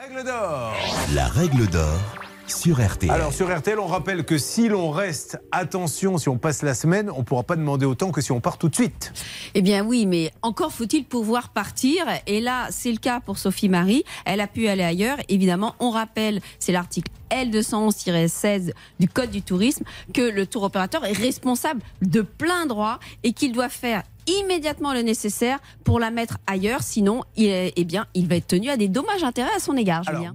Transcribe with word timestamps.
règle 0.00 0.24
d'or. 0.24 0.74
La 1.14 1.26
règle 1.26 1.66
d'or 1.66 2.19
sur 2.46 2.84
RTL. 2.84 3.10
Alors 3.10 3.32
sur 3.32 3.54
RTL, 3.54 3.78
on 3.78 3.86
rappelle 3.86 4.24
que 4.24 4.38
si 4.38 4.68
l'on 4.68 4.90
reste, 4.90 5.40
attention, 5.52 6.18
si 6.18 6.28
on 6.28 6.38
passe 6.38 6.62
la 6.62 6.74
semaine, 6.74 7.10
on 7.10 7.18
ne 7.18 7.24
pourra 7.24 7.42
pas 7.42 7.56
demander 7.56 7.86
autant 7.86 8.10
que 8.10 8.20
si 8.20 8.32
on 8.32 8.40
part 8.40 8.58
tout 8.58 8.68
de 8.68 8.74
suite. 8.74 9.12
Eh 9.54 9.62
bien 9.62 9.84
oui, 9.84 10.06
mais 10.06 10.32
encore 10.42 10.72
faut-il 10.72 11.04
pouvoir 11.04 11.50
partir. 11.50 12.04
Et 12.26 12.40
là, 12.40 12.66
c'est 12.70 12.92
le 12.92 12.98
cas 12.98 13.20
pour 13.20 13.38
Sophie 13.38 13.68
Marie. 13.68 14.04
Elle 14.24 14.40
a 14.40 14.46
pu 14.46 14.68
aller 14.68 14.82
ailleurs. 14.82 15.18
Évidemment, 15.28 15.74
on 15.78 15.90
rappelle, 15.90 16.40
c'est 16.58 16.72
l'article 16.72 17.10
L211-16 17.30 18.72
du 18.98 19.08
Code 19.08 19.30
du 19.30 19.42
tourisme, 19.42 19.84
que 20.12 20.22
le 20.22 20.46
tour 20.46 20.64
opérateur 20.64 21.04
est 21.04 21.12
responsable 21.12 21.80
de 22.02 22.22
plein 22.22 22.66
droit 22.66 22.98
et 23.22 23.32
qu'il 23.32 23.52
doit 23.52 23.68
faire 23.68 24.02
immédiatement 24.26 24.92
le 24.92 25.02
nécessaire 25.02 25.58
pour 25.84 25.98
la 25.98 26.10
mettre 26.10 26.38
ailleurs. 26.46 26.82
Sinon, 26.82 27.22
il, 27.36 27.72
eh 27.74 27.84
bien, 27.84 28.06
il 28.14 28.28
va 28.28 28.36
être 28.36 28.48
tenu 28.48 28.68
à 28.68 28.76
des 28.76 28.88
dommages 28.88 29.24
intérêts 29.24 29.54
à 29.56 29.60
son 29.60 29.76
égard, 29.76 30.02
Alors, 30.06 30.20
Julien. 30.20 30.34